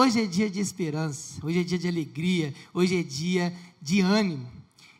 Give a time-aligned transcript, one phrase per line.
[0.00, 4.46] Hoje é dia de esperança, hoje é dia de alegria, hoje é dia de ânimo.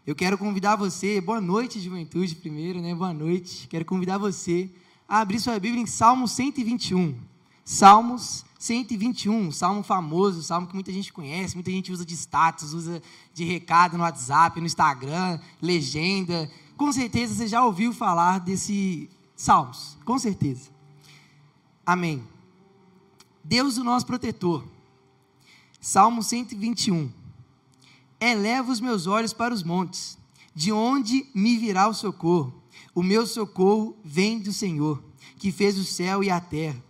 [0.04, 2.92] Eu quero convidar você, boa noite, juventude, primeiro, né?
[2.96, 3.68] Boa noite.
[3.68, 4.68] Quero convidar você
[5.08, 7.14] a abrir sua Bíblia em Salmo 121.
[7.64, 13.00] Salmos 121, salmo famoso, salmo que muita gente conhece, muita gente usa de status, usa
[13.32, 16.50] de recado no WhatsApp, no Instagram, legenda.
[16.76, 20.70] Com certeza você já ouviu falar desse salmos, com certeza.
[21.86, 22.20] Amém.
[23.44, 24.64] Deus, o nosso protetor.
[25.80, 27.08] Salmo 121.
[28.20, 30.18] Eleva os meus olhos para os montes,
[30.52, 32.52] de onde me virá o socorro?
[32.92, 35.00] O meu socorro vem do Senhor,
[35.38, 36.82] que fez o céu e a terra.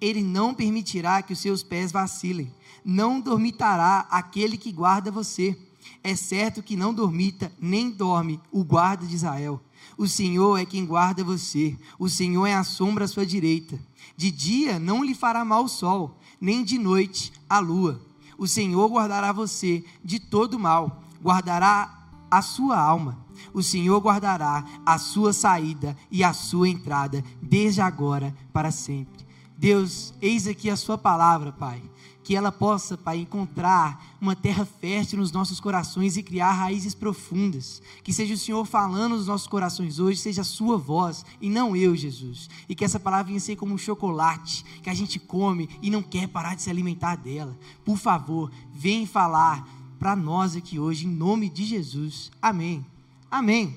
[0.00, 2.52] Ele não permitirá que os seus pés vacilem,
[2.84, 5.56] não dormitará aquele que guarda você.
[6.02, 9.62] É certo que não dormita, nem dorme o guarda de Israel.
[9.96, 13.78] O Senhor é quem guarda você, o Senhor é a sombra à sua direita.
[14.16, 18.10] De dia não lhe fará mal o sol, nem de noite a lua
[18.42, 23.24] o Senhor guardará você de todo mal, guardará a sua alma.
[23.54, 29.24] O Senhor guardará a sua saída e a sua entrada, desde agora para sempre.
[29.56, 31.80] Deus, eis aqui a sua palavra, Pai
[32.24, 37.82] que ela possa, Pai, encontrar uma terra fértil nos nossos corações e criar raízes profundas.
[38.04, 41.74] Que seja o Senhor falando nos nossos corações hoje, seja a Sua voz e não
[41.74, 42.48] eu, Jesus.
[42.68, 46.02] E que essa palavra venha ser como um chocolate que a gente come e não
[46.02, 47.58] quer parar de se alimentar dela.
[47.84, 49.66] Por favor, vem falar
[49.98, 52.30] para nós aqui hoje, em nome de Jesus.
[52.40, 52.84] Amém.
[53.30, 53.76] Amém.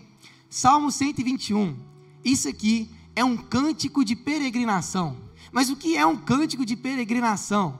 [0.49, 1.75] Salmo 121.
[2.23, 5.17] Isso aqui é um cântico de peregrinação.
[5.51, 7.79] Mas o que é um cântico de peregrinação?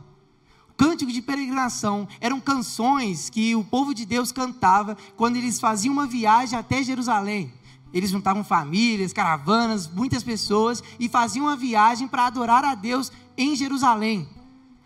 [0.78, 6.06] Cântico de peregrinação eram canções que o povo de Deus cantava quando eles faziam uma
[6.06, 7.54] viagem até Jerusalém.
[7.94, 13.56] Eles juntavam famílias, caravanas, muitas pessoas e faziam uma viagem para adorar a Deus em
[13.56, 14.28] Jerusalém.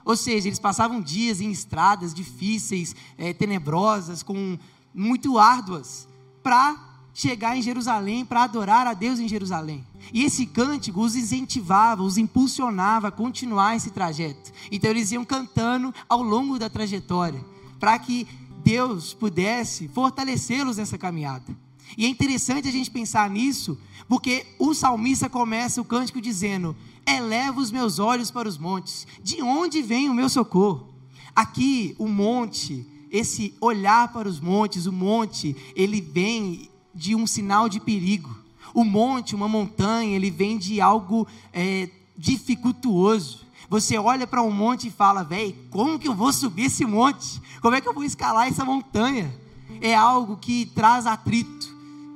[0.05, 4.57] Ou seja, eles passavam dias em estradas difíceis, é, tenebrosas, com
[4.93, 6.07] muito árduas,
[6.43, 9.85] para chegar em Jerusalém, para adorar a Deus em Jerusalém.
[10.13, 14.51] E esse cântico os incentivava, os impulsionava a continuar esse trajeto.
[14.71, 17.43] Então eles iam cantando ao longo da trajetória,
[17.79, 18.27] para que
[18.63, 21.55] Deus pudesse fortalecê-los nessa caminhada.
[21.97, 23.77] E é interessante a gente pensar nisso,
[24.07, 26.75] porque o salmista começa o cântico dizendo:
[27.05, 30.87] Eleva os meus olhos para os montes, de onde vem o meu socorro?
[31.35, 37.69] Aqui, o monte, esse olhar para os montes, o monte, ele vem de um sinal
[37.69, 38.35] de perigo.
[38.73, 43.47] O monte, uma montanha, ele vem de algo é, dificultuoso.
[43.69, 47.41] Você olha para um monte e fala, velho, como que eu vou subir esse monte?
[47.61, 49.33] Como é que eu vou escalar essa montanha?
[49.81, 51.67] É algo que traz atrito,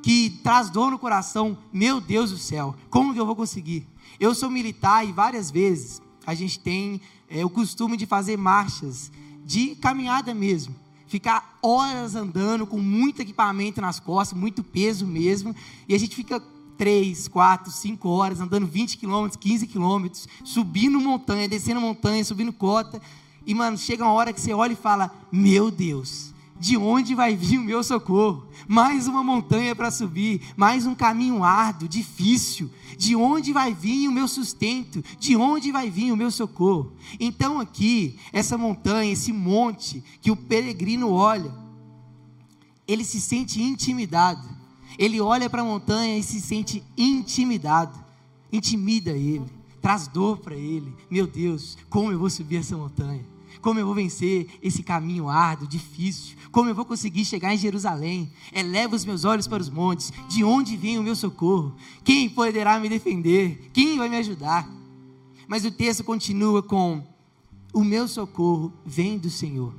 [0.02, 1.58] que traz dor no coração.
[1.72, 3.88] Meu Deus do céu, como que eu vou conseguir?
[4.20, 9.12] Eu sou militar e várias vezes a gente tem é, o costume de fazer marchas
[9.46, 10.83] de caminhada mesmo
[11.14, 15.56] ficar horas andando com muito equipamento nas costas, muito peso mesmo,
[15.88, 16.42] e a gente fica
[16.76, 23.00] 3, 4, 5 horas andando 20 quilômetros, 15 quilômetros, subindo montanha, descendo montanha, subindo cota,
[23.46, 26.33] e mano, chega uma hora que você olha e fala: Meu Deus,
[26.64, 28.48] de onde vai vir o meu socorro?
[28.70, 32.70] Mais uma montanha para subir, mais um caminho árduo, difícil.
[32.98, 35.04] De onde vai vir o meu sustento?
[35.20, 36.94] De onde vai vir o meu socorro?
[37.20, 41.54] Então, aqui, essa montanha, esse monte que o peregrino olha,
[42.88, 44.48] ele se sente intimidado.
[44.98, 48.02] Ele olha para a montanha e se sente intimidado.
[48.54, 49.52] Intimida ele,
[49.82, 50.96] traz dor para ele.
[51.12, 53.33] Meu Deus, como eu vou subir essa montanha?
[53.62, 58.32] Como eu vou vencer esse caminho árduo, difícil, como eu vou conseguir chegar em Jerusalém.
[58.54, 61.76] Eleva os meus olhos para os montes, de onde vem o meu socorro?
[62.04, 63.70] Quem poderá me defender?
[63.74, 64.70] Quem vai me ajudar?
[65.48, 67.04] Mas o texto continua com:
[67.74, 69.74] O meu socorro vem do Senhor.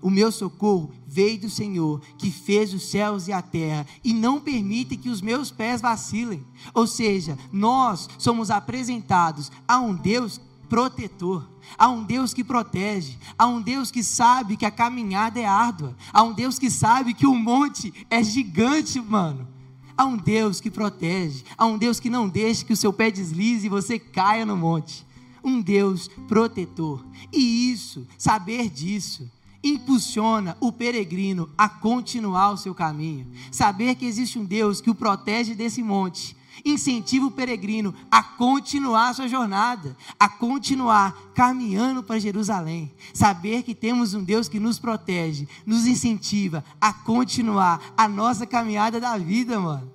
[0.00, 4.40] O meu socorro veio do Senhor, que fez os céus e a terra, e não
[4.40, 6.44] permite que os meus pés vacilem.
[6.74, 13.46] Ou seja, nós somos apresentados a um Deus protetor, há um Deus que protege, há
[13.46, 17.26] um Deus que sabe que a caminhada é árdua, há um Deus que sabe que
[17.26, 19.48] o monte é gigante, mano.
[19.96, 23.10] Há um Deus que protege, há um Deus que não deixa que o seu pé
[23.10, 25.06] deslize e você caia no monte.
[25.42, 27.02] Um Deus protetor.
[27.32, 29.30] E isso, saber disso,
[29.64, 33.26] impulsiona o peregrino a continuar o seu caminho.
[33.50, 39.10] Saber que existe um Deus que o protege desse monte incentiva o peregrino a continuar
[39.10, 42.92] a sua jornada, a continuar caminhando para Jerusalém.
[43.12, 49.00] Saber que temos um Deus que nos protege, nos incentiva a continuar a nossa caminhada
[49.00, 49.92] da vida, mano.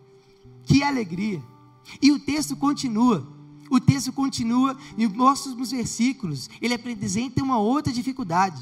[0.63, 1.41] Que alegria!
[2.01, 3.27] E o texto continua.
[3.69, 6.49] O texto continua em próximos versículos.
[6.61, 8.61] Ele apresenta uma outra dificuldade.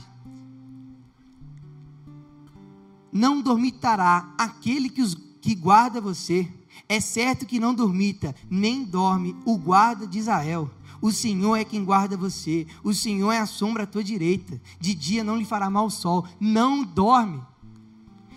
[3.12, 6.48] Não dormitará aquele que, os, que guarda você.
[6.88, 10.70] É certo que não dormita, nem dorme o guarda de Israel.
[11.02, 12.68] O Senhor é quem guarda você.
[12.84, 14.62] O Senhor é a sombra à tua direita.
[14.80, 16.26] De dia não lhe fará mal o sol.
[16.40, 17.42] Não dorme.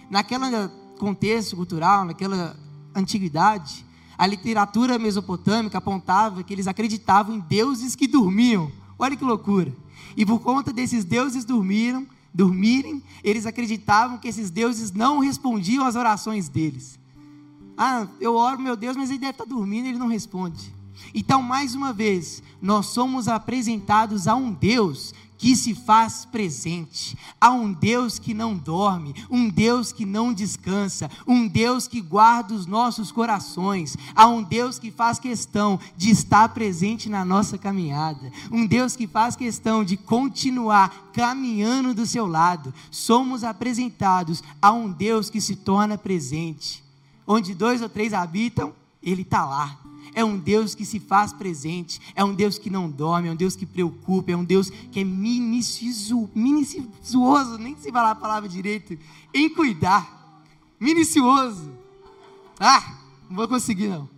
[0.08, 0.68] Naquele
[0.98, 2.56] contexto cultural, naquela
[2.94, 3.84] antiguidade,
[4.16, 8.70] a literatura mesopotâmica apontava que eles acreditavam em deuses que dormiam.
[8.98, 9.74] Olha que loucura.
[10.16, 15.96] E por conta desses deuses dormiram, dormirem, eles acreditavam que esses deuses não respondiam às
[15.96, 17.00] orações deles.
[17.76, 20.72] Ah, eu oro, meu Deus, mas ele deve estar dormindo, ele não responde.
[21.14, 27.50] Então, mais uma vez, nós somos apresentados a um Deus que se faz presente, a
[27.50, 32.64] um Deus que não dorme, um Deus que não descansa, um Deus que guarda os
[32.64, 38.64] nossos corações, a um Deus que faz questão de estar presente na nossa caminhada, um
[38.64, 42.72] Deus que faz questão de continuar caminhando do seu lado.
[42.88, 46.84] Somos apresentados a um Deus que se torna presente.
[47.32, 49.78] Onde dois ou três habitam, Ele está lá
[50.14, 53.36] é um Deus que se faz presente, é um Deus que não dorme, é um
[53.36, 58.48] Deus que preocupa, é um Deus que é minucioso, minucioso nem se falar a palavra
[58.48, 58.98] direito,
[59.32, 60.44] em cuidar,
[60.78, 61.72] minucioso.
[62.60, 62.98] Ah,
[63.28, 64.08] não vou conseguir não.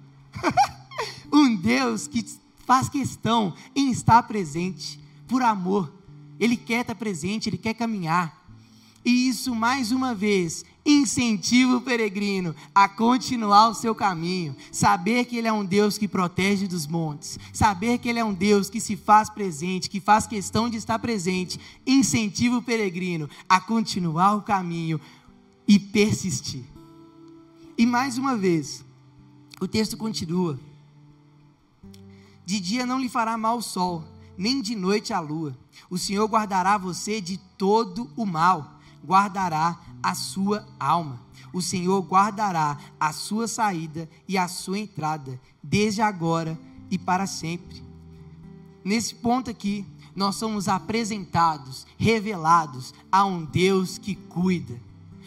[1.32, 2.24] um Deus que
[2.66, 5.92] faz questão em estar presente, por amor.
[6.40, 8.42] Ele quer estar presente, ele quer caminhar.
[9.04, 15.36] E isso, mais uma vez, incentiva o peregrino a continuar o seu caminho, saber que
[15.36, 18.80] Ele é um Deus que protege dos montes, saber que Ele é um Deus que
[18.80, 24.42] se faz presente, que faz questão de estar presente, incentiva o peregrino a continuar o
[24.42, 25.00] caminho
[25.66, 26.64] e persistir.
[27.76, 28.84] E mais uma vez,
[29.60, 30.58] o texto continua:
[32.44, 34.04] De dia não lhe fará mal o sol,
[34.36, 35.56] nem de noite a lua.
[35.88, 38.80] O Senhor guardará você de todo o mal.
[39.04, 41.18] Guardará a sua alma.
[41.50, 46.58] O Senhor guardará a sua saída e a sua entrada, desde agora
[46.90, 47.82] e para sempre.
[48.84, 54.78] Nesse ponto aqui, nós somos apresentados, revelados a um Deus que cuida,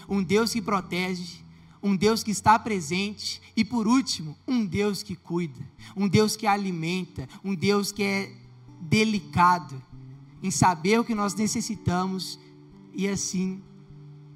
[0.07, 1.43] um Deus que protege,
[1.81, 5.59] um Deus que está presente e, por último, um Deus que cuida,
[5.95, 8.31] um Deus que alimenta, um Deus que é
[8.79, 9.81] delicado
[10.43, 12.39] em saber o que nós necessitamos
[12.93, 13.61] e assim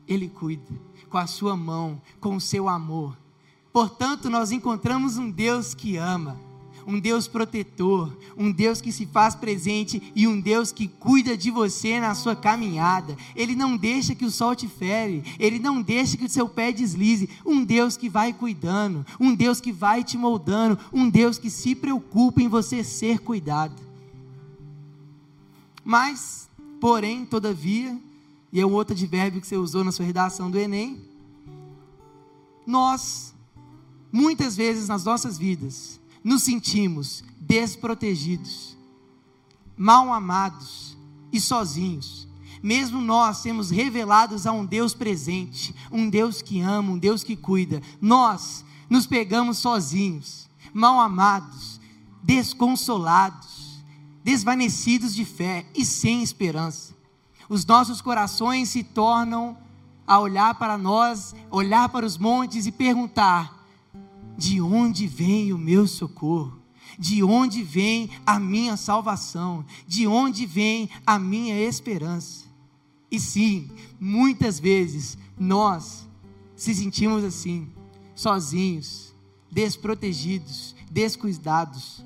[0.07, 0.74] Ele cuida,
[1.09, 3.18] com a sua mão, com o seu amor.
[3.71, 6.38] Portanto, nós encontramos um Deus que ama,
[6.86, 11.50] um Deus protetor, um Deus que se faz presente e um Deus que cuida de
[11.50, 13.15] você na sua caminhada.
[13.36, 16.71] Ele não deixa que o sol te fere, ele não deixa que o seu pé
[16.71, 17.30] deslize.
[17.45, 21.75] Um Deus que vai cuidando, um Deus que vai te moldando, um Deus que se
[21.75, 23.81] preocupa em você ser cuidado.
[25.83, 26.50] Mas,
[26.80, 27.98] porém, todavia,
[28.51, 31.01] e é um outro advérbio que você usou na sua redação do Enem.
[32.68, 33.33] Nós,
[34.12, 38.77] muitas vezes nas nossas vidas, nos sentimos desprotegidos,
[39.77, 40.98] mal amados
[41.31, 42.27] e sozinhos.
[42.62, 47.36] Mesmo nós sermos revelados a um Deus presente, um Deus que ama, um Deus que
[47.36, 51.80] cuida, nós nos pegamos sozinhos, mal amados,
[52.21, 53.81] desconsolados,
[54.24, 57.00] desvanecidos de fé e sem esperança
[57.51, 59.58] os nossos corações se tornam
[60.08, 63.67] a olhar para nós, olhar para os montes e perguntar:
[64.38, 66.62] de onde vem o meu socorro?
[66.98, 69.65] De onde vem a minha salvação?
[69.86, 72.46] De onde vem a minha esperança?
[73.12, 76.08] E sim, muitas vezes nós
[76.55, 77.67] se sentimos assim,
[78.15, 79.13] sozinhos,
[79.51, 82.01] desprotegidos, descuidados.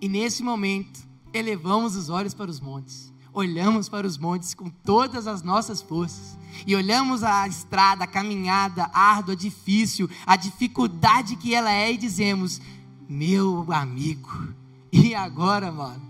[0.00, 5.26] E nesse momento, elevamos os olhos para os montes, olhamos para os montes com todas
[5.26, 6.36] as nossas forças
[6.66, 12.60] e olhamos a estrada, a caminhada árdua, difícil, a dificuldade que ela é e dizemos:
[13.08, 14.48] Meu amigo,
[14.92, 16.02] e agora, mano?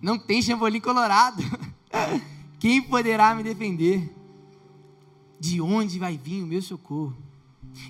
[0.00, 1.42] Não tem chambolim colorado.
[2.58, 4.14] Quem poderá me defender?
[5.38, 7.16] De onde vai vir o meu socorro?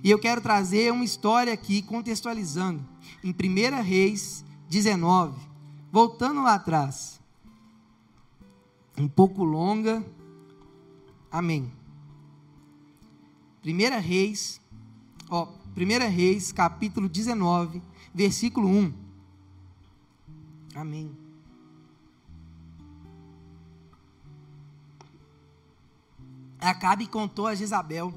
[0.02, 2.82] E eu quero trazer uma história aqui, contextualizando,
[3.22, 5.34] em 1 Reis 19,
[5.92, 7.20] Voltando lá atrás,
[8.96, 10.02] um pouco longa,
[11.30, 11.70] amém.
[13.60, 14.58] Primeira Reis,
[15.28, 15.44] ó,
[15.74, 17.82] Primeira Reis, capítulo 19,
[18.14, 18.94] versículo 1.
[20.76, 21.14] Amém.
[26.58, 28.14] Acabe contou a Jezabel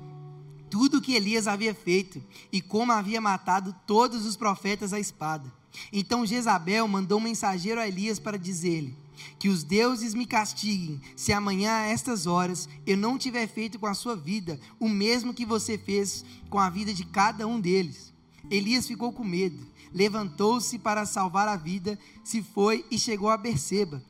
[0.70, 5.51] tudo o que Elias havia feito e como havia matado todos os profetas à espada.
[5.91, 8.96] Então Jezabel mandou um mensageiro a Elias para dizer-lhe:
[9.39, 13.88] Que os deuses me castiguem, se amanhã a estas horas eu não tiver feito com
[13.88, 18.13] a sua vida o mesmo que você fez com a vida de cada um deles.
[18.50, 24.03] Elias ficou com medo, levantou-se para salvar a vida, se foi e chegou a Berseba,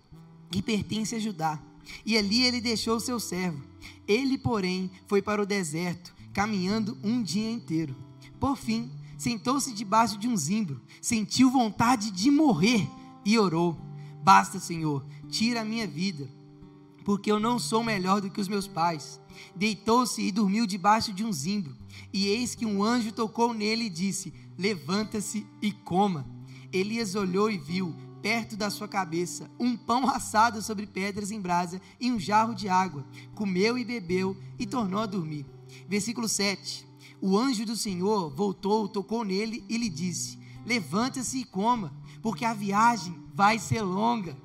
[0.52, 1.62] que pertence a Judá.
[2.06, 3.64] E ali ele deixou seu servo.
[4.08, 7.96] Ele, porém, foi para o deserto, caminhando um dia inteiro.
[8.40, 12.88] Por fim, sentou-se debaixo de um zimbro, sentiu vontade de morrer
[13.24, 13.78] e orou:
[14.24, 16.30] Basta, Senhor, tira a minha vida,
[17.04, 19.22] porque eu não sou melhor do que os meus pais.
[19.56, 21.76] Deitou-se e dormiu debaixo de um zimbro.
[22.12, 26.26] E eis que um anjo tocou nele e disse: Levanta-se e coma.
[26.72, 31.82] Elias olhou e viu, perto da sua cabeça, um pão assado sobre pedras em brasa
[32.00, 33.06] e um jarro de água.
[33.34, 35.46] Comeu e bebeu e tornou a dormir.
[35.88, 36.86] Versículo 7.
[37.28, 41.92] O anjo do Senhor voltou, tocou nele e lhe disse: Levanta-se e coma,
[42.22, 44.38] porque a viagem vai ser longa.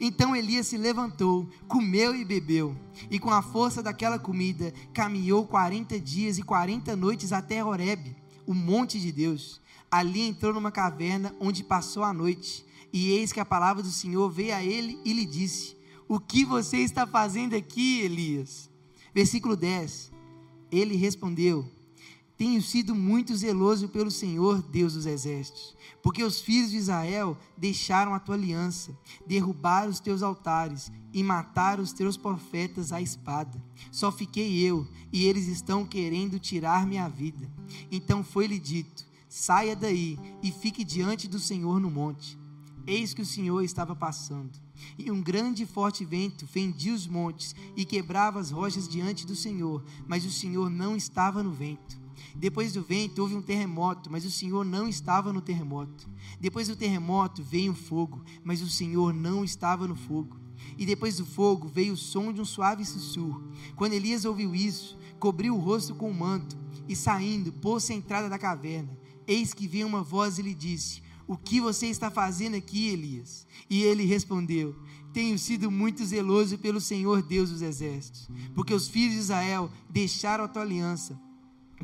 [0.00, 2.76] Então Elias se levantou, comeu e bebeu,
[3.08, 8.54] e com a força daquela comida caminhou quarenta dias e quarenta noites até Horebe, o
[8.54, 9.60] monte de Deus.
[9.88, 12.66] Ali entrou numa caverna onde passou a noite.
[12.92, 15.76] E eis que a palavra do Senhor veio a ele e lhe disse:
[16.08, 18.68] O que você está fazendo aqui, Elias?
[19.14, 20.17] Versículo 10.
[20.70, 21.70] Ele respondeu:
[22.36, 28.14] Tenho sido muito zeloso pelo Senhor, Deus dos exércitos, porque os filhos de Israel deixaram
[28.14, 28.96] a tua aliança,
[29.26, 33.62] derrubaram os teus altares e mataram os teus profetas à espada.
[33.90, 37.50] Só fiquei eu, e eles estão querendo tirar minha vida.
[37.90, 42.38] Então foi-lhe dito: Saia daí e fique diante do Senhor no monte.
[42.86, 44.67] Eis que o Senhor estava passando
[44.98, 49.36] e um grande e forte vento fendia os montes e quebrava as rochas diante do
[49.36, 51.98] Senhor, mas o Senhor não estava no vento.
[52.34, 56.08] Depois do vento houve um terremoto, mas o Senhor não estava no terremoto.
[56.40, 60.36] Depois do terremoto veio um fogo, mas o Senhor não estava no fogo.
[60.76, 63.50] E depois do fogo veio o som de um suave sussurro.
[63.76, 66.56] Quando Elias ouviu isso, cobriu o rosto com o um manto
[66.88, 68.96] e saindo, pôs-se à entrada da caverna.
[69.26, 73.46] Eis que veio uma voz e lhe disse: o que você está fazendo aqui, Elias?
[73.68, 74.74] E ele respondeu:
[75.12, 80.44] Tenho sido muito zeloso pelo Senhor Deus dos exércitos, porque os filhos de Israel deixaram
[80.44, 81.20] a tua aliança,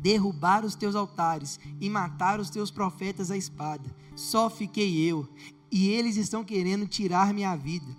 [0.01, 3.95] derrubaram os teus altares e mataram os teus profetas à espada.
[4.15, 5.29] Só fiquei eu,
[5.71, 7.95] e eles estão querendo tirar minha vida.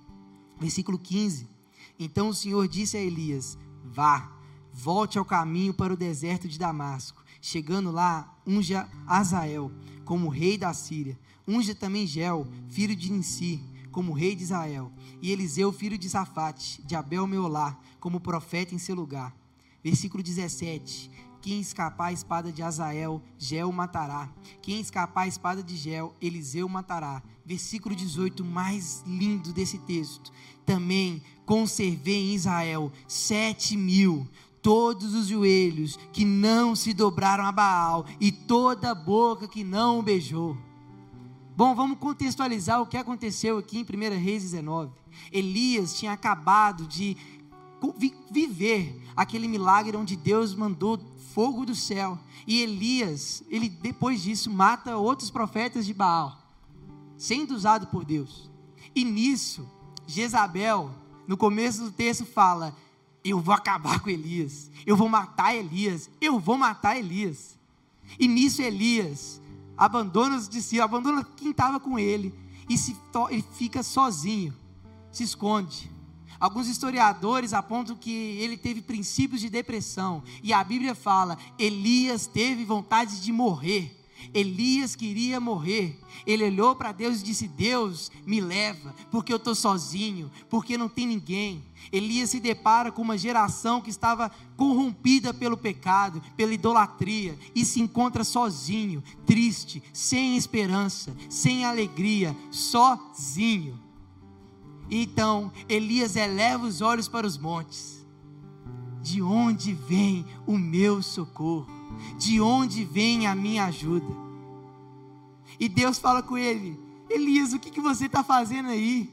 [0.59, 1.49] Versículo 15.
[1.97, 4.33] Então o Senhor disse a Elias: Vá,
[4.73, 7.25] volte ao caminho para o deserto de Damasco.
[7.41, 9.71] Chegando lá, unja Azael
[10.05, 13.63] como rei da Síria Unge também Gel, filho de Ninsi,
[13.93, 18.79] como rei de Israel, e Eliseu, filho de Safate, de Abel Meolá, como profeta em
[18.79, 19.35] seu lugar.
[19.83, 21.11] Versículo 17.
[21.41, 24.29] Quem escapar a espada de Azael, Gel matará.
[24.61, 27.23] Quem escapar a espada de Gel, Eliseu matará.
[27.45, 30.33] Versículo 18, mais lindo desse texto.
[30.65, 34.27] Também conservei em Israel sete mil,
[34.61, 40.01] todos os joelhos que não se dobraram a Baal, e toda a boca que não
[40.01, 40.57] o beijou.
[41.57, 44.93] Bom, vamos contextualizar o que aconteceu aqui em 1 Reis 19.
[45.33, 47.17] Elias tinha acabado de
[48.31, 51.01] viver aquele milagre onde Deus mandou
[51.33, 52.19] fogo do céu.
[52.47, 56.37] E Elias, ele depois disso mata outros profetas de Baal,
[57.17, 58.51] sendo usado por Deus.
[58.95, 59.67] E nisso,
[60.07, 60.91] Jezabel,
[61.27, 62.77] no começo do texto, fala:
[63.25, 67.59] Eu vou acabar com Elias, eu vou matar Elias, eu vou matar Elias.
[68.19, 69.41] E nisso, Elias
[69.77, 72.35] abandona os discípulos, abandona quem estava com ele
[72.69, 72.97] e se
[73.31, 74.55] ele fica sozinho,
[75.13, 75.91] se esconde.
[76.39, 82.65] Alguns historiadores apontam que ele teve princípios de depressão e a Bíblia fala: Elias teve
[82.65, 83.96] vontade de morrer.
[84.33, 85.99] Elias queria morrer.
[86.27, 90.89] Ele olhou para Deus e disse: Deus, me leva, porque eu estou sozinho, porque não
[90.89, 91.63] tem ninguém.
[91.93, 97.81] Elias se depara com uma geração que estava corrompida pelo pecado, pela idolatria, e se
[97.81, 103.79] encontra sozinho, triste, sem esperança, sem alegria, sozinho.
[104.91, 107.97] Então Elias eleva os olhos para os montes.
[109.03, 111.76] De onde vem o meu socorro?
[112.19, 114.07] De onde vem a minha ajuda?
[115.59, 116.79] E Deus fala com ele:
[117.09, 119.11] Elias, o que, que você está fazendo aí?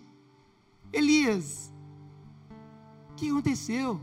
[0.91, 1.71] Elias,
[3.11, 3.99] o que aconteceu?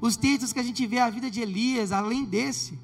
[0.00, 2.78] Os textos que a gente vê a vida de Elias, além desse,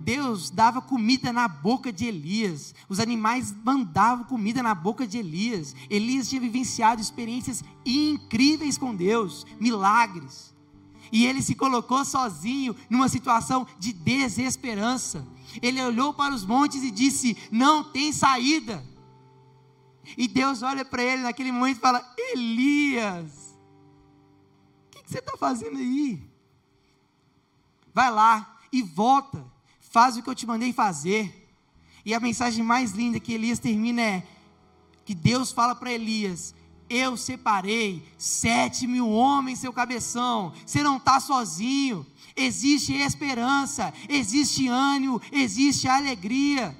[0.00, 5.74] Deus dava comida na boca de Elias, os animais mandavam comida na boca de Elias.
[5.90, 10.54] Elias tinha vivenciado experiências incríveis com Deus, milagres.
[11.12, 15.26] E ele se colocou sozinho numa situação de desesperança.
[15.60, 18.84] Ele olhou para os montes e disse: Não tem saída.
[20.16, 23.58] E Deus olha para ele naquele momento e fala: Elias,
[24.86, 26.22] o que, que você está fazendo aí?
[27.92, 29.44] Vai lá e volta,
[29.80, 31.36] faz o que eu te mandei fazer.
[32.04, 34.26] E a mensagem mais linda que Elias termina é:
[35.04, 36.54] que Deus fala para Elias:
[36.90, 42.04] Eu separei sete mil homens, seu cabeção, você não está sozinho,
[42.34, 46.76] existe esperança, existe ânimo, existe alegria.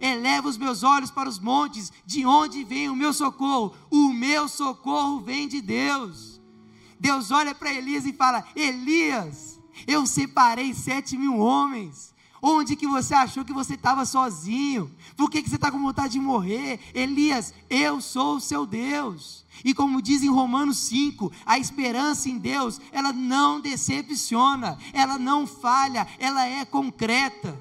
[0.00, 3.72] Eleva os meus olhos para os montes, de onde vem o meu socorro?
[3.88, 6.40] O meu socorro vem de Deus.
[6.98, 12.12] Deus olha para Elias e fala: Elias, eu separei sete mil homens
[12.44, 14.90] Onde que você achou que você estava sozinho?
[15.16, 16.80] Por que, que você está com vontade de morrer?
[16.92, 19.46] Elias, eu sou o seu Deus.
[19.64, 25.46] E como diz em Romanos 5, a esperança em Deus, ela não decepciona, ela não
[25.46, 27.56] falha, ela é concreta.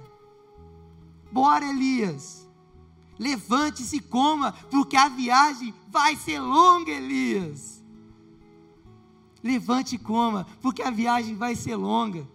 [1.32, 2.50] Bora, Elias.
[3.20, 7.84] Levante-se e coma, porque a viagem vai ser longa, Elias.
[9.44, 12.28] Levante e coma, porque a viagem vai ser longa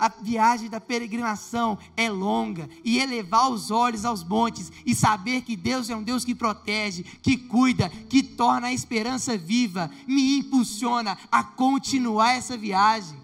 [0.00, 5.54] a viagem da peregrinação é longa, e elevar os olhos aos montes e saber que
[5.54, 11.18] Deus é um Deus que protege, que cuida, que torna a esperança viva, me impulsiona
[11.30, 13.18] a continuar essa viagem.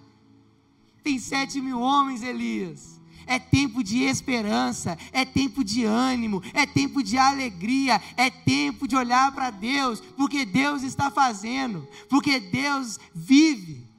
[1.02, 3.00] Tem sete mil homens, Elias.
[3.26, 8.94] É tempo de esperança, é tempo de ânimo, é tempo de alegria, é tempo de
[8.94, 13.95] olhar para Deus, porque Deus está fazendo, porque Deus vive.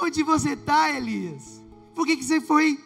[0.00, 1.62] Onde você está, Elias?
[1.94, 2.82] Por que, que você foi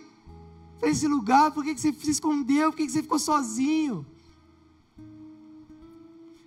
[0.79, 1.51] para esse lugar?
[1.51, 2.71] Por que, que você se escondeu?
[2.71, 4.07] Por que, que você ficou sozinho?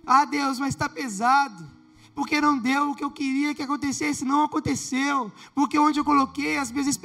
[0.06, 1.70] Ah, Deus, mas está pesado.
[2.14, 5.32] Porque não deu o que eu queria que acontecesse, não aconteceu.
[5.54, 6.98] Porque onde eu coloquei as minhas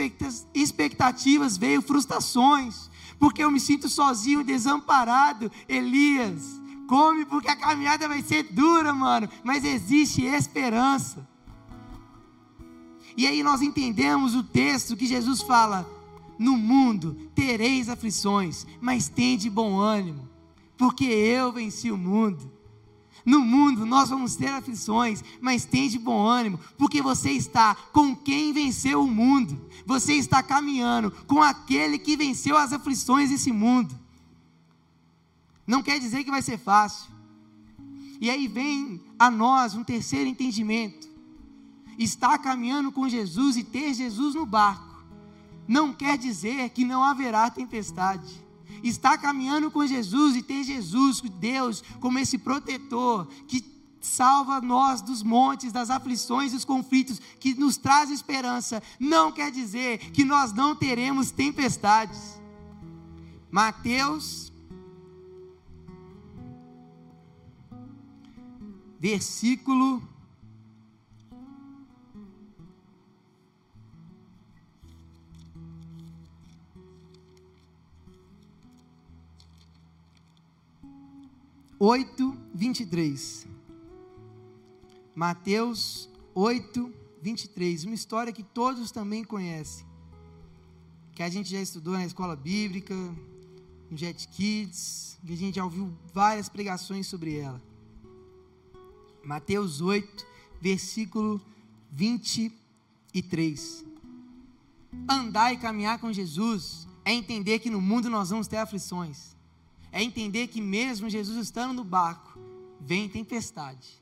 [0.54, 2.90] expectativas veio frustrações.
[3.20, 5.52] Porque eu me sinto sozinho, desamparado.
[5.68, 9.28] Elias, come porque a caminhada vai ser dura, mano.
[9.44, 11.28] Mas existe esperança.
[13.18, 15.90] E aí nós entendemos o texto que Jesus fala:
[16.38, 20.30] No mundo tereis aflições, mas tende bom ânimo,
[20.78, 22.56] porque eu venci o mundo.
[23.26, 28.54] No mundo nós vamos ter aflições, mas tende bom ânimo, porque você está com quem
[28.54, 29.60] venceu o mundo.
[29.86, 33.98] Você está caminhando com aquele que venceu as aflições desse mundo.
[35.66, 37.12] Não quer dizer que vai ser fácil.
[38.22, 41.17] E aí vem a nós um terceiro entendimento
[41.98, 45.04] estar caminhando com Jesus e ter Jesus no barco,
[45.68, 48.46] não quer dizer que não haverá tempestade.
[48.84, 53.66] Estar caminhando com Jesus e ter Jesus, Deus, como esse protetor que
[54.00, 59.98] salva nós dos montes, das aflições, dos conflitos, que nos traz esperança, não quer dizer
[60.12, 62.40] que nós não teremos tempestades.
[63.52, 64.52] Mateus,
[69.00, 70.02] versículo
[81.80, 83.48] 8, 23.
[85.14, 87.84] Mateus 8, 23.
[87.84, 89.86] Uma história que todos também conhecem.
[91.14, 92.96] Que a gente já estudou na escola bíblica,
[93.92, 97.62] no Jet Kids, que a gente já ouviu várias pregações sobre ela.
[99.24, 100.26] Mateus 8,
[100.60, 101.40] versículo
[101.92, 103.86] 23.
[105.08, 109.37] Andar e caminhar com Jesus é entender que no mundo nós vamos ter aflições
[109.92, 112.38] é entender que mesmo Jesus estando no barco,
[112.80, 113.98] vem tempestade.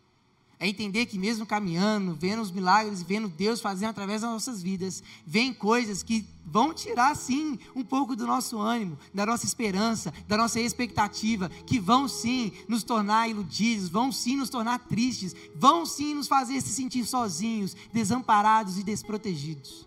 [0.58, 5.04] É entender que mesmo caminhando, vendo os milagres, vendo Deus fazendo através das nossas vidas,
[5.28, 10.38] vem coisas que vão tirar sim um pouco do nosso ânimo, da nossa esperança, da
[10.38, 16.13] nossa expectativa, que vão sim nos tornar iludidos, vão sim nos tornar tristes, vão sim
[16.13, 19.86] nos fazer se sentir sozinhos, desamparados e desprotegidos.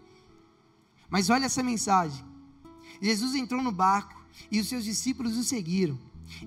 [1.09, 2.23] Mas olha essa mensagem.
[3.01, 4.18] Jesus entrou no barco
[4.51, 5.98] e os seus discípulos o seguiram.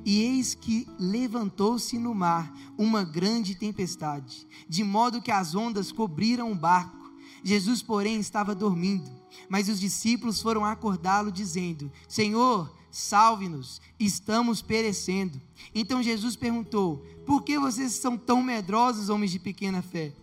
[0.06, 6.52] E eis que levantou-se no mar uma grande tempestade, de modo que as ondas cobriram
[6.52, 7.12] o barco.
[7.44, 9.10] Jesus, porém, estava dormindo.
[9.50, 15.42] Mas os discípulos foram acordá-lo, dizendo: Senhor, salve-nos, estamos perecendo.
[15.74, 20.14] Então Jesus perguntou: Por que vocês são tão medrosos, homens de pequena fé?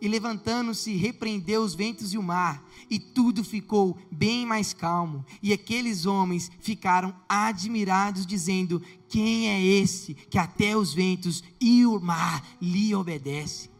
[0.00, 5.24] E levantando-se, repreendeu os ventos e o mar, e tudo ficou bem mais calmo.
[5.42, 11.98] E aqueles homens ficaram admirados, dizendo: Quem é esse que até os ventos e o
[11.98, 13.70] mar lhe obedecem?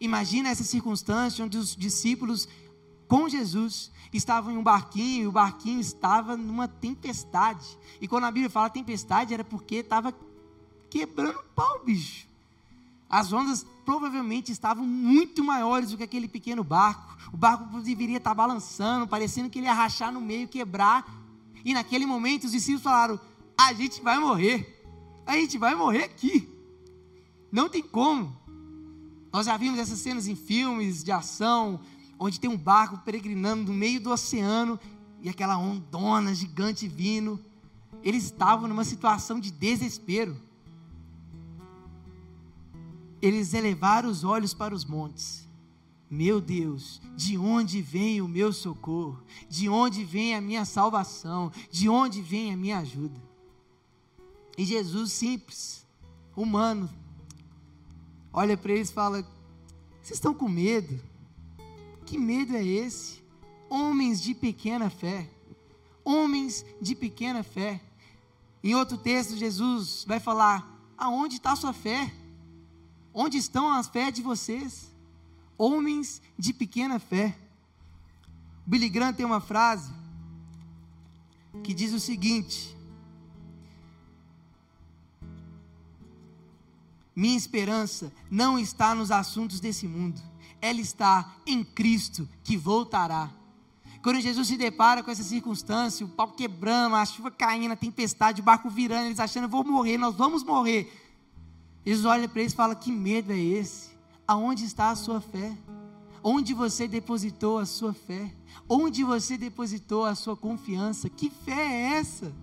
[0.00, 2.46] Imagina essa circunstância onde os discípulos
[3.08, 7.78] com Jesus estavam em um barquinho e o barquinho estava numa tempestade.
[8.00, 10.14] E quando a Bíblia fala tempestade, era porque estava
[10.90, 12.26] quebrando pau, bicho.
[13.08, 17.16] As ondas provavelmente estavam muito maiores do que aquele pequeno barco.
[17.32, 21.06] O barco deveria estar balançando, parecendo que ele ia rachar no meio, quebrar.
[21.64, 23.20] E naquele momento os discípulos falaram:
[23.56, 24.84] A gente vai morrer.
[25.24, 26.48] A gente vai morrer aqui.
[27.50, 28.36] Não tem como.
[29.32, 31.80] Nós já vimos essas cenas em filmes de ação,
[32.18, 34.78] onde tem um barco peregrinando no meio do oceano
[35.20, 37.40] e aquela ondona gigante vindo.
[38.02, 40.36] Eles estavam numa situação de desespero
[43.20, 45.46] eles elevaram os olhos para os montes.
[46.08, 49.20] Meu Deus, de onde vem o meu socorro?
[49.48, 51.50] De onde vem a minha salvação?
[51.70, 53.20] De onde vem a minha ajuda?
[54.56, 55.84] E Jesus, simples,
[56.36, 56.88] humano,
[58.32, 59.22] olha para eles e fala:
[60.00, 61.00] Vocês estão com medo?
[62.04, 63.20] Que medo é esse?
[63.68, 65.28] Homens de pequena fé.
[66.04, 67.80] Homens de pequena fé.
[68.62, 72.12] Em outro texto, Jesus vai falar: Aonde está a sua fé?
[73.18, 74.94] Onde estão as fé de vocês?
[75.56, 77.34] Homens de pequena fé.
[78.66, 79.90] Billy Graham tem uma frase
[81.64, 82.76] que diz o seguinte:
[87.14, 90.20] Minha esperança não está nos assuntos desse mundo,
[90.60, 93.30] ela está em Cristo que voltará.
[94.02, 98.42] Quando Jesus se depara com essa circunstância, o pau quebrando, a chuva caindo, a tempestade,
[98.42, 101.05] o barco virando, eles achando, vou morrer, nós vamos morrer.
[101.86, 103.90] Jesus olha para eles e fala: Que medo é esse?
[104.26, 105.56] Aonde está a sua fé?
[106.22, 108.34] Onde você depositou a sua fé?
[108.68, 111.08] Onde você depositou a sua confiança?
[111.08, 112.34] Que fé é essa?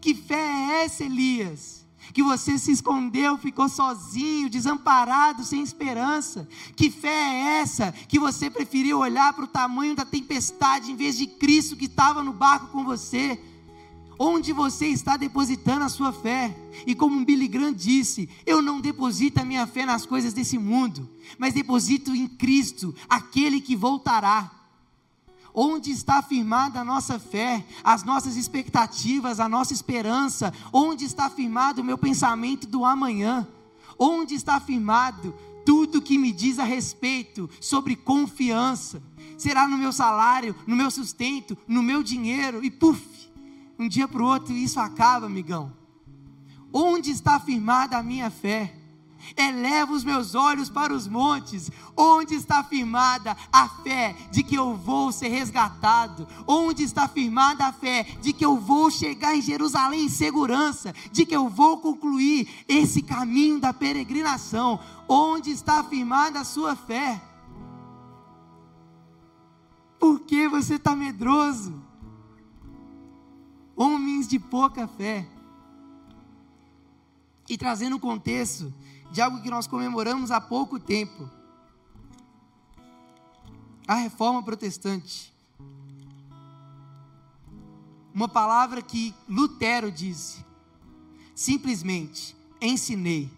[0.00, 1.84] Que fé é essa, Elias?
[2.12, 6.46] Que você se escondeu, ficou sozinho, desamparado, sem esperança.
[6.76, 7.90] Que fé é essa?
[7.90, 12.22] Que você preferiu olhar para o tamanho da tempestade em vez de Cristo que estava
[12.22, 13.40] no barco com você?
[14.18, 16.56] Onde você está depositando a sua fé?
[16.86, 21.08] E como Billy Graham disse, eu não deposito a minha fé nas coisas desse mundo,
[21.38, 24.50] mas deposito em Cristo, aquele que voltará.
[25.52, 30.52] Onde está firmada a nossa fé, as nossas expectativas, a nossa esperança?
[30.72, 33.46] Onde está firmado o meu pensamento do amanhã?
[33.96, 35.32] Onde está firmado
[35.64, 39.00] tudo que me diz a respeito sobre confiança?
[39.38, 42.64] Será no meu salário, no meu sustento, no meu dinheiro?
[42.64, 43.00] E puf,
[43.78, 45.72] um dia para o outro isso acaba, amigão.
[46.72, 48.74] Onde está firmada a minha fé?
[49.36, 51.70] Eleva os meus olhos para os montes.
[51.96, 56.26] Onde está firmada a fé de que eu vou ser resgatado?
[56.46, 60.92] Onde está firmada a fé de que eu vou chegar em Jerusalém em segurança?
[61.10, 64.80] De que eu vou concluir esse caminho da peregrinação?
[65.08, 67.22] Onde está firmada a sua fé?
[69.98, 71.83] Por que você está medroso?
[73.76, 75.26] Homens de pouca fé.
[77.48, 78.72] E trazendo o contexto
[79.10, 81.28] de algo que nós comemoramos há pouco tempo,
[83.86, 85.32] a reforma protestante.
[88.14, 90.44] Uma palavra que Lutero disse:
[91.34, 93.30] simplesmente ensinei,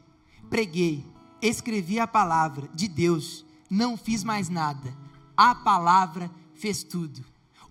[0.49, 1.05] preguei,
[1.43, 4.97] escrevi a palavra de Deus, não fiz mais nada,
[5.37, 7.25] a palavra fez tudo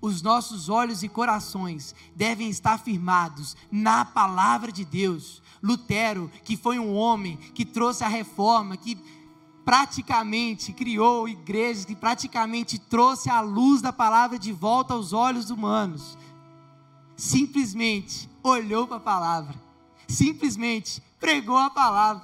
[0.06, 5.41] os nossos olhos e corações devem estar firmados na palavra de Deus.
[5.62, 8.98] Lutero, que foi um homem que trouxe a reforma, que
[9.65, 16.15] praticamente criou igrejas, que praticamente trouxe a luz da palavra de volta aos olhos humanos,
[17.18, 19.56] simplesmente olhou para a palavra,
[20.08, 22.24] simplesmente pregou a palavra,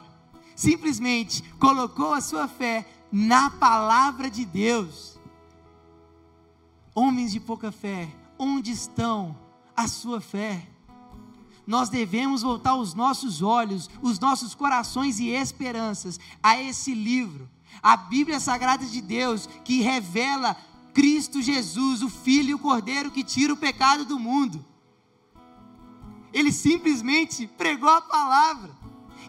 [0.55, 5.10] simplesmente colocou a sua fé na palavra de Deus.
[6.93, 9.37] Homens de pouca fé, onde estão
[9.75, 10.67] a sua fé?
[11.65, 17.49] Nós devemos voltar os nossos olhos, os nossos corações e esperanças a esse livro,
[17.81, 20.57] a Bíblia Sagrada de Deus, que revela
[20.93, 24.65] Cristo Jesus, o Filho e o Cordeiro que tira o pecado do mundo.
[26.33, 28.80] Ele simplesmente pregou a palavra.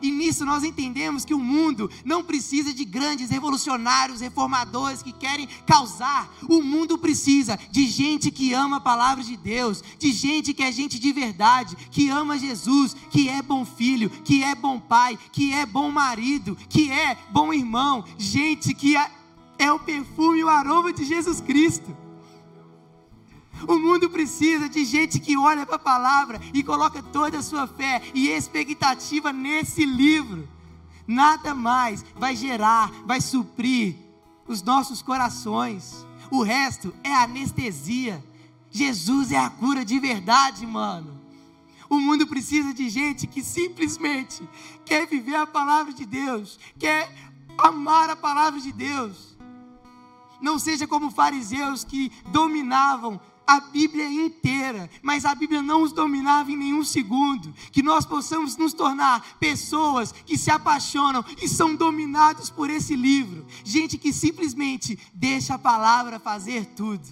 [0.02, 5.48] E nisso nós entendemos que o mundo não precisa de grandes revolucionários, reformadores que querem
[5.64, 6.28] causar.
[6.48, 10.72] O mundo precisa de gente que ama a palavra de Deus, de gente que é
[10.72, 15.52] gente de verdade, que ama Jesus, que é bom filho, que é bom pai, que
[15.52, 19.10] é bom marido, que é bom irmão, gente que é,
[19.58, 21.96] é o perfume e o aroma de Jesus Cristo.
[23.66, 27.66] O mundo precisa de gente que olha para a palavra e coloca toda a sua
[27.66, 30.48] fé e expectativa nesse livro.
[31.06, 33.96] Nada mais vai gerar, vai suprir
[34.46, 36.06] os nossos corações.
[36.30, 38.24] O resto é anestesia.
[38.70, 41.20] Jesus é a cura de verdade, mano.
[41.88, 44.42] O mundo precisa de gente que simplesmente
[44.84, 47.12] quer viver a palavra de Deus, quer
[47.58, 49.36] amar a palavra de Deus.
[50.40, 53.20] Não seja como fariseus que dominavam
[53.52, 57.52] a Bíblia inteira, mas a Bíblia não os dominava em nenhum segundo.
[57.70, 63.44] Que nós possamos nos tornar pessoas que se apaixonam e são dominados por esse livro.
[63.62, 67.06] Gente que simplesmente deixa a palavra fazer tudo.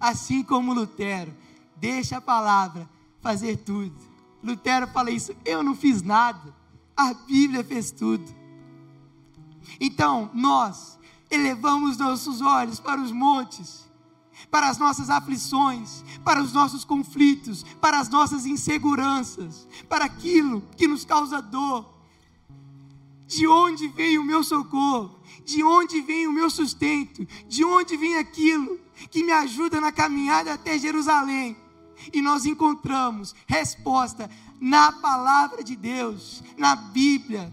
[0.00, 1.32] Assim como Lutero,
[1.76, 3.94] deixa a palavra fazer tudo.
[4.42, 6.52] Lutero fala isso, eu não fiz nada,
[6.96, 8.34] a Bíblia fez tudo.
[9.78, 10.98] Então, nós
[11.30, 13.83] elevamos nossos olhos para os montes
[14.50, 20.86] para as nossas aflições, para os nossos conflitos, para as nossas inseguranças, para aquilo que
[20.86, 21.92] nos causa dor.
[23.26, 25.18] De onde vem o meu socorro?
[25.44, 27.26] De onde vem o meu sustento?
[27.48, 28.78] De onde vem aquilo
[29.10, 31.56] que me ajuda na caminhada até Jerusalém?
[32.12, 34.30] E nós encontramos resposta
[34.60, 37.52] na palavra de Deus, na Bíblia,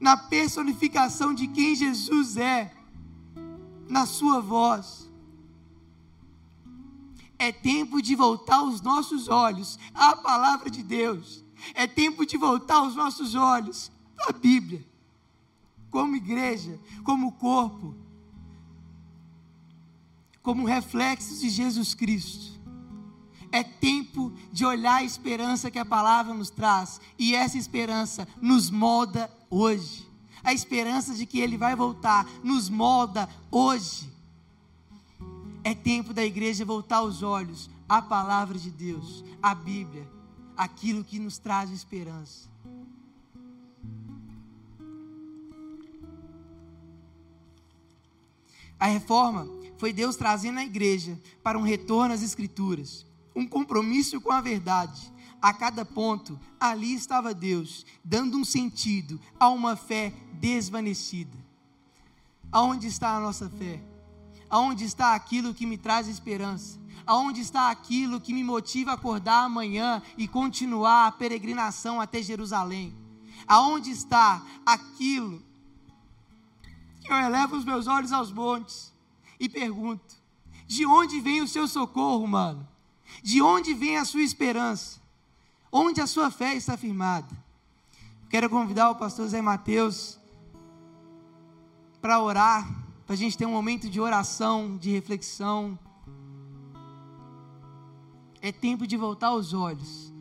[0.00, 2.72] na personificação de quem Jesus é,
[3.88, 5.09] na Sua voz.
[7.40, 11.42] É tempo de voltar os nossos olhos à palavra de Deus.
[11.72, 13.90] É tempo de voltar os nossos olhos
[14.28, 14.86] à Bíblia.
[15.90, 17.94] Como igreja, como corpo,
[20.42, 22.60] como reflexos de Jesus Cristo.
[23.50, 28.68] É tempo de olhar a esperança que a palavra nos traz, e essa esperança nos
[28.68, 30.06] molda hoje.
[30.44, 34.19] A esperança de que Ele vai voltar nos molda hoje.
[35.62, 40.08] É tempo da igreja voltar os olhos à palavra de Deus, à Bíblia,
[40.56, 42.48] aquilo que nos traz esperança.
[48.78, 49.46] A reforma
[49.76, 53.04] foi Deus trazendo a igreja para um retorno às Escrituras,
[53.36, 55.12] um compromisso com a verdade.
[55.42, 61.36] A cada ponto, ali estava Deus, dando um sentido a uma fé desvanecida.
[62.50, 63.89] Aonde está a nossa fé?
[64.50, 66.78] Aonde está aquilo que me traz esperança?
[67.06, 72.94] Aonde está aquilo que me motiva a acordar amanhã e continuar a peregrinação até Jerusalém?
[73.46, 75.42] Aonde está aquilo
[77.00, 78.92] que eu elevo os meus olhos aos montes
[79.38, 80.16] e pergunto:
[80.66, 82.68] de onde vem o seu socorro, mano?
[83.22, 85.00] De onde vem a sua esperança?
[85.72, 87.36] Onde a sua fé está firmada?
[88.28, 90.18] Quero convidar o pastor Zé Mateus
[92.00, 92.79] para orar
[93.10, 95.76] para a gente ter um momento de oração, de reflexão.
[98.40, 100.14] É tempo de voltar os olhos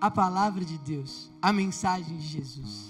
[0.00, 2.89] à palavra de Deus, à mensagem de Jesus.